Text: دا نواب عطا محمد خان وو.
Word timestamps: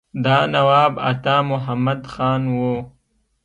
دا 0.23 0.37
نواب 0.53 0.93
عطا 1.07 1.37
محمد 1.51 2.01
خان 2.13 2.41
وو. 2.57 2.75